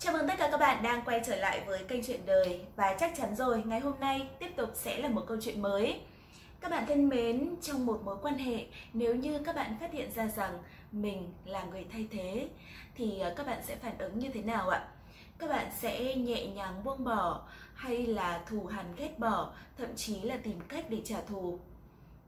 [0.00, 2.96] Chào mừng tất cả các bạn đang quay trở lại với kênh chuyện đời và
[3.00, 6.00] chắc chắn rồi ngày hôm nay tiếp tục sẽ là một câu chuyện mới.
[6.60, 10.12] Các bạn thân mến, trong một mối quan hệ, nếu như các bạn phát hiện
[10.12, 10.58] ra rằng
[10.92, 12.48] mình là người thay thế
[12.94, 14.88] thì ờ, các bạn sẽ phản ứng như thế nào ạ?
[15.38, 17.40] Các bạn sẽ nhẹ nhàng buông bỏ
[17.74, 21.58] hay là thù hằn ghét bỏ, thậm chí là tìm cách để trả thù?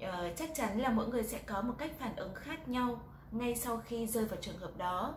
[0.00, 3.00] Ờ, chắc chắn là mỗi người sẽ có một cách phản ứng khác nhau
[3.30, 5.14] ngay sau khi rơi vào trường hợp đó.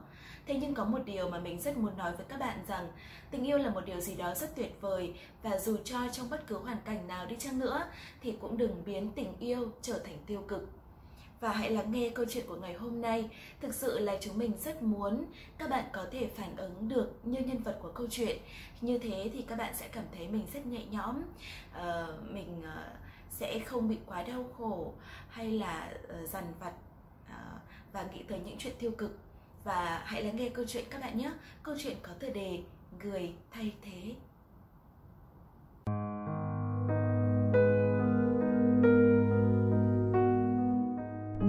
[0.48, 2.88] Thế nhưng có một điều mà mình rất muốn nói với các bạn rằng
[3.32, 6.48] tình yêu là một điều gì đó rất tuyệt vời và dù cho trong bất
[6.48, 7.84] cứ hoàn cảnh nào đi chăng nữa
[8.22, 10.70] thì cũng đừng biến tình yêu trở thành tiêu cực.
[11.40, 13.30] Và hãy lắng nghe câu chuyện của ngày hôm nay.
[13.62, 15.26] Thực sự là chúng mình rất muốn
[15.58, 18.38] các bạn có thể phản ứng được như nhân vật của câu chuyện.
[18.82, 21.22] Như thế thì các bạn sẽ cảm thấy mình rất nhẹ nhõm,
[21.78, 22.98] uh, mình uh,
[23.32, 24.94] sẽ không bị quá đau khổ
[25.30, 25.94] hay là
[26.24, 26.74] uh, dằn vặt
[27.26, 27.62] uh,
[27.94, 29.20] và nghĩ tới những chuyện tiêu cực
[29.68, 31.32] và hãy lắng nghe câu chuyện các bạn nhé.
[31.64, 32.60] Câu chuyện có tựa đề
[33.04, 34.14] Người thay thế.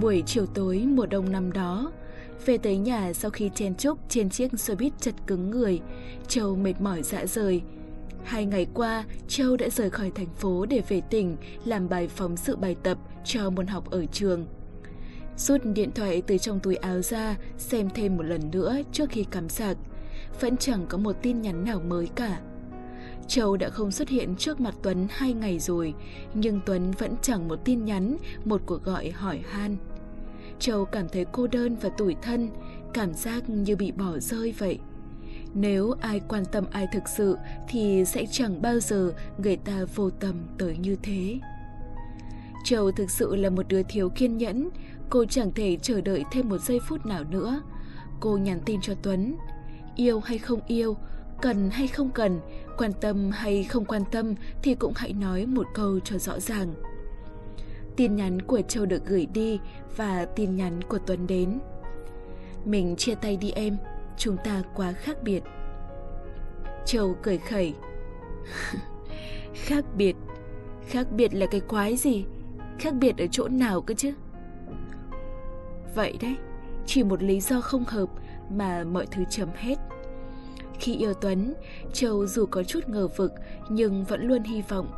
[0.01, 1.91] Buổi chiều tối mùa đông năm đó,
[2.45, 5.79] về tới nhà sau khi chen chúc trên chiếc xe buýt chật cứng người,
[6.27, 7.61] Châu mệt mỏi dã rời.
[8.23, 12.37] Hai ngày qua, Châu đã rời khỏi thành phố để về tỉnh làm bài phóng
[12.37, 14.47] sự bài tập cho môn học ở trường.
[15.39, 19.23] Rút điện thoại từ trong túi áo ra xem thêm một lần nữa trước khi
[19.23, 19.77] cắm sạc.
[20.39, 22.39] Vẫn chẳng có một tin nhắn nào mới cả.
[23.27, 25.93] Châu đã không xuất hiện trước mặt Tuấn hai ngày rồi,
[26.33, 29.77] nhưng Tuấn vẫn chẳng một tin nhắn, một cuộc gọi hỏi han.
[30.59, 32.49] Châu cảm thấy cô đơn và tủi thân,
[32.93, 34.79] cảm giác như bị bỏ rơi vậy.
[35.53, 37.37] Nếu ai quan tâm ai thực sự
[37.69, 41.39] thì sẽ chẳng bao giờ người ta vô tâm tới như thế.
[42.69, 44.69] Châu thực sự là một đứa thiếu kiên nhẫn,
[45.09, 47.61] cô chẳng thể chờ đợi thêm một giây phút nào nữa.
[48.19, 49.35] Cô nhắn tin cho Tuấn,
[49.95, 50.97] yêu hay không yêu,
[51.41, 52.39] cần hay không cần,
[52.77, 56.73] quan tâm hay không quan tâm thì cũng hãy nói một câu cho rõ ràng.
[57.95, 59.59] Tin nhắn của Châu được gửi đi
[59.97, 61.59] và tin nhắn của Tuấn đến.
[62.65, 63.77] Mình chia tay đi em,
[64.17, 65.43] chúng ta quá khác biệt.
[66.85, 67.73] Châu cười khẩy.
[69.53, 70.15] khác biệt?
[70.87, 72.25] Khác biệt là cái quái gì?
[72.79, 74.13] Khác biệt ở chỗ nào cơ chứ?
[75.95, 76.35] Vậy đấy,
[76.85, 78.09] chỉ một lý do không hợp
[78.49, 79.75] mà mọi thứ chấm hết.
[80.79, 81.53] Khi yêu Tuấn,
[81.93, 83.31] Châu dù có chút ngờ vực
[83.69, 84.91] nhưng vẫn luôn hy vọng.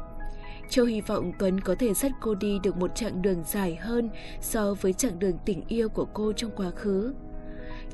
[0.70, 4.09] Châu hy vọng Tuấn có thể dắt cô đi được một chặng đường dài hơn
[4.41, 7.14] so với chặng đường tình yêu của cô trong quá khứ.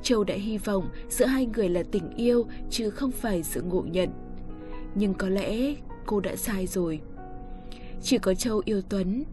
[0.02, 3.82] Châu đã hy vọng giữa hai người là tình yêu chứ không phải sự ngộ
[3.82, 4.10] nhận.
[4.96, 7.02] Nhưng có lẽ cô đã sai rồi.
[8.02, 9.24] Chỉ có Châu yêu Tuấn,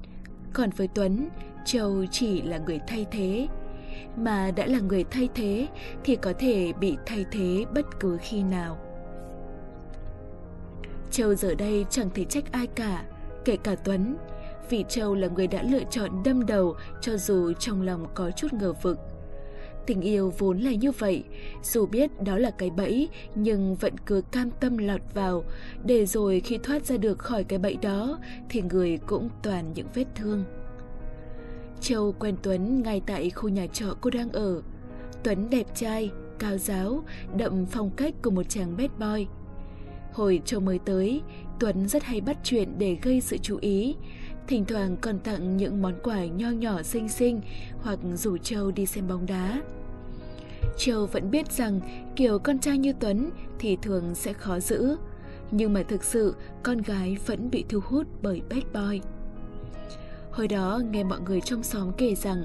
[0.54, 1.28] còn với Tuấn,
[1.65, 3.48] Châu chỉ là người thay thế.
[4.16, 5.69] Mà đã là người thay thế
[6.04, 8.78] thì có thể bị thay thế bất cứ khi nào.
[11.10, 13.04] Châu giờ đây chẳng thể trách ai cả,
[13.44, 14.16] kể cả Tuấn,
[14.70, 18.53] vì Châu là người đã lựa chọn đâm đầu cho dù trong lòng có chút
[18.53, 18.98] ngờ vực.
[19.86, 21.24] Tình yêu vốn là như vậy,
[21.62, 25.44] dù biết đó là cái bẫy nhưng vẫn cứ cam tâm lọt vào,
[25.84, 28.18] để rồi khi thoát ra được khỏi cái bẫy đó
[28.48, 30.44] thì người cũng toàn những vết thương.
[31.80, 34.62] Châu quen Tuấn ngay tại khu nhà trọ cô đang ở.
[35.24, 37.04] Tuấn đẹp trai, cao giáo,
[37.36, 39.26] đậm phong cách của một chàng bad boy.
[40.12, 41.22] Hồi Châu mới tới,
[41.60, 43.96] Tuấn rất hay bắt chuyện để gây sự chú ý,
[44.47, 47.41] thỉnh thoảng còn tặng những món quà nho nhỏ xinh xinh
[47.82, 49.62] hoặc rủ Châu đi xem bóng đá.
[50.78, 51.81] Châu vẫn biết rằng
[52.16, 54.97] kiểu con trai như Tuấn thì thường sẽ khó giữ,
[55.50, 59.00] nhưng mà thực sự con gái vẫn bị thu hút bởi bad boy.
[60.31, 62.44] Hồi đó nghe mọi người trong xóm kể rằng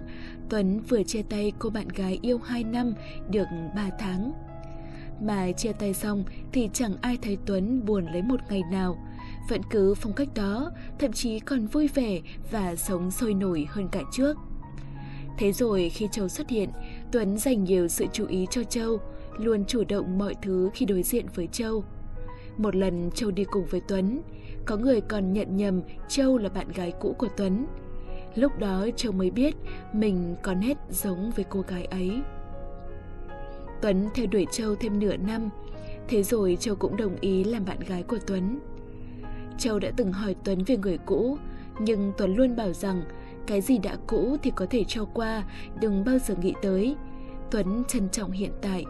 [0.49, 2.93] Tuấn vừa chia tay cô bạn gái yêu 2 năm
[3.29, 3.45] được
[3.75, 4.33] 3 tháng.
[5.21, 8.97] Mà chia tay xong thì chẳng ai thấy Tuấn buồn lấy một ngày nào.
[9.49, 13.87] Vẫn cứ phong cách đó, thậm chí còn vui vẻ và sống sôi nổi hơn
[13.91, 14.37] cả trước.
[15.37, 16.69] Thế rồi khi Châu xuất hiện,
[17.11, 18.99] Tuấn dành nhiều sự chú ý cho Châu,
[19.37, 21.83] luôn chủ động mọi thứ khi đối diện với Châu.
[22.57, 24.21] Một lần Châu đi cùng với Tuấn,
[24.65, 27.65] có người còn nhận nhầm Châu là bạn gái cũ của Tuấn.
[28.35, 29.55] Lúc đó Châu mới biết
[29.93, 32.21] mình có nét giống với cô gái ấy.
[33.81, 35.49] Tuấn theo đuổi Châu thêm nửa năm,
[36.07, 38.59] thế rồi Châu cũng đồng ý làm bạn gái của Tuấn.
[39.59, 41.37] Châu đã từng hỏi Tuấn về người cũ,
[41.79, 43.01] nhưng Tuấn luôn bảo rằng
[43.47, 45.43] cái gì đã cũ thì có thể cho qua,
[45.81, 46.95] đừng bao giờ nghĩ tới.
[47.51, 48.85] Tuấn trân trọng hiện tại.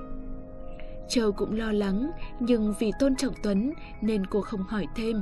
[1.10, 5.22] Châu cũng lo lắng, nhưng vì tôn trọng Tuấn nên cô không hỏi thêm.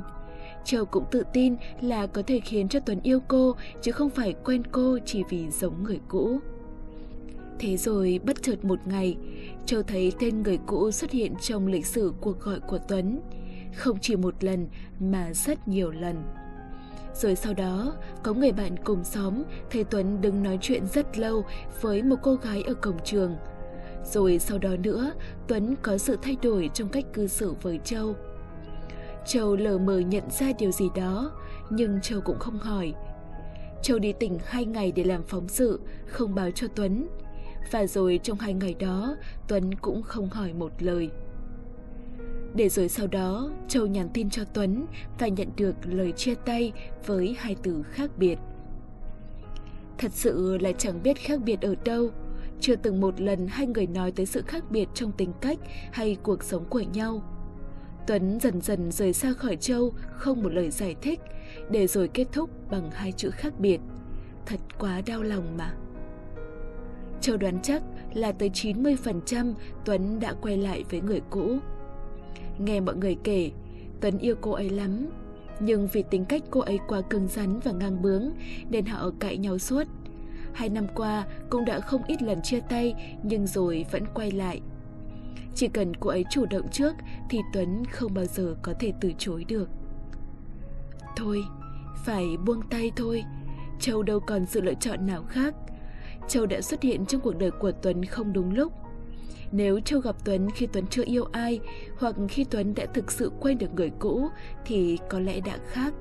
[0.64, 4.34] Châu cũng tự tin là có thể khiến cho Tuấn yêu cô chứ không phải
[4.44, 6.38] quen cô chỉ vì giống người cũ.
[7.58, 9.16] Thế rồi bất chợt một ngày,
[9.66, 13.20] Châu thấy tên người cũ xuất hiện trong lịch sử cuộc gọi của Tuấn.
[13.76, 14.68] Không chỉ một lần
[15.00, 16.22] mà rất nhiều lần.
[17.14, 17.92] Rồi sau đó,
[18.22, 21.44] có người bạn cùng xóm thấy Tuấn đứng nói chuyện rất lâu
[21.80, 23.36] với một cô gái ở cổng trường.
[24.04, 25.12] Rồi sau đó nữa,
[25.48, 28.16] Tuấn có sự thay đổi trong cách cư xử với Châu.
[29.26, 31.32] Châu lờ mờ nhận ra điều gì đó,
[31.70, 32.94] nhưng Châu cũng không hỏi.
[33.82, 37.08] Châu đi tỉnh hai ngày để làm phóng sự, không báo cho Tuấn.
[37.70, 39.16] Và rồi trong hai ngày đó,
[39.48, 41.10] Tuấn cũng không hỏi một lời.
[42.54, 44.86] Để rồi sau đó, Châu nhắn tin cho Tuấn
[45.18, 46.72] và nhận được lời chia tay
[47.06, 48.38] với hai từ khác biệt.
[49.98, 52.10] Thật sự là chẳng biết khác biệt ở đâu.
[52.60, 55.58] Chưa từng một lần hai người nói tới sự khác biệt trong tính cách
[55.92, 57.22] hay cuộc sống của nhau.
[58.06, 61.20] Tuấn dần dần rời xa khỏi Châu, không một lời giải thích,
[61.70, 63.80] để rồi kết thúc bằng hai chữ khác biệt.
[64.46, 65.74] Thật quá đau lòng mà.
[67.20, 67.82] Châu đoán chắc
[68.14, 69.54] là tới 90%
[69.84, 71.58] Tuấn đã quay lại với người cũ.
[72.58, 73.50] Nghe mọi người kể,
[74.00, 75.06] Tuấn yêu cô ấy lắm,
[75.60, 78.30] nhưng vì tính cách cô ấy quá cứng rắn và ngang bướng
[78.70, 79.84] nên họ cãi nhau suốt.
[80.52, 84.60] Hai năm qua cũng đã không ít lần chia tay nhưng rồi vẫn quay lại.
[85.54, 86.94] Chỉ cần cô ấy chủ động trước
[87.30, 89.68] thì Tuấn không bao giờ có thể từ chối được.
[91.16, 91.42] Thôi,
[92.04, 93.24] phải buông tay thôi,
[93.80, 95.54] Châu đâu còn sự lựa chọn nào khác.
[96.28, 98.72] Châu đã xuất hiện trong cuộc đời của Tuấn không đúng lúc.
[99.52, 101.60] Nếu Châu gặp Tuấn khi Tuấn chưa yêu ai
[101.98, 104.28] hoặc khi Tuấn đã thực sự quên được người cũ
[104.64, 105.94] thì có lẽ đã khác.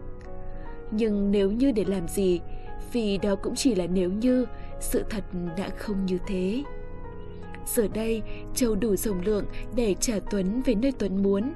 [0.91, 2.39] Nhưng nếu như để làm gì,
[2.91, 4.45] vì đó cũng chỉ là nếu như,
[4.79, 5.24] sự thật
[5.57, 6.63] đã không như thế.
[7.65, 8.21] Giờ đây,
[8.56, 9.45] Châu đủ rộng lượng
[9.75, 11.53] để trả Tuấn về nơi Tuấn muốn.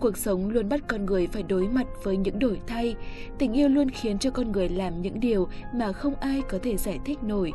[0.00, 2.96] Cuộc sống luôn bắt con người phải đối mặt với những đổi thay,
[3.38, 6.76] tình yêu luôn khiến cho con người làm những điều mà không ai có thể
[6.76, 7.52] giải thích nổi.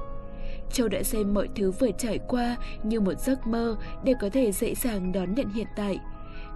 [0.71, 4.51] Châu đã xem mọi thứ vừa trải qua như một giấc mơ để có thể
[4.51, 5.99] dễ dàng đón nhận hiện tại,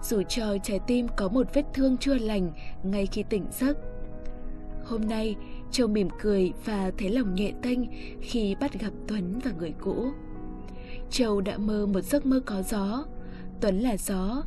[0.02, 2.52] dù cho trái tim có một vết thương chưa lành
[2.82, 3.76] ngay khi tỉnh giấc.
[4.84, 5.36] Hôm nay,
[5.70, 7.78] Châu mỉm cười và thấy lòng nhẹ tênh
[8.20, 10.06] khi bắt gặp Tuấn và người cũ.
[11.10, 13.04] Châu đã mơ một giấc mơ có gió.
[13.60, 14.42] Tuấn là gió.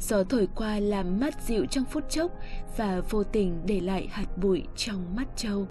[0.00, 2.32] Gió thổi qua làm mát dịu trong phút chốc
[2.76, 5.66] và vô tình để lại hạt bụi trong mắt Châu.